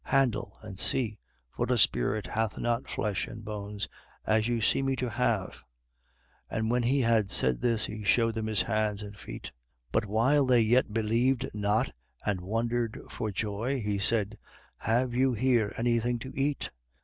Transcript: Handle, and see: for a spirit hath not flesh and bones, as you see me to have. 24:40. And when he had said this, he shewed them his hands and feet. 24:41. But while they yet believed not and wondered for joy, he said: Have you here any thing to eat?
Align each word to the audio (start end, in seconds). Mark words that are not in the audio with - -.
Handle, 0.05 0.57
and 0.63 0.79
see: 0.79 1.19
for 1.55 1.67
a 1.71 1.77
spirit 1.77 2.25
hath 2.25 2.57
not 2.57 2.89
flesh 2.89 3.27
and 3.27 3.45
bones, 3.45 3.87
as 4.25 4.47
you 4.47 4.59
see 4.59 4.81
me 4.81 4.95
to 4.95 5.11
have. 5.11 5.57
24:40. 6.49 6.57
And 6.57 6.71
when 6.71 6.81
he 6.81 7.01
had 7.01 7.29
said 7.29 7.61
this, 7.61 7.85
he 7.85 8.03
shewed 8.03 8.33
them 8.33 8.47
his 8.47 8.63
hands 8.63 9.03
and 9.03 9.15
feet. 9.15 9.51
24:41. 9.91 9.91
But 9.91 10.05
while 10.07 10.45
they 10.47 10.61
yet 10.61 10.91
believed 10.91 11.51
not 11.53 11.93
and 12.25 12.41
wondered 12.41 12.99
for 13.11 13.29
joy, 13.29 13.79
he 13.79 13.99
said: 13.99 14.39
Have 14.77 15.13
you 15.13 15.33
here 15.33 15.71
any 15.77 15.99
thing 15.99 16.17
to 16.17 16.33
eat? 16.35 16.71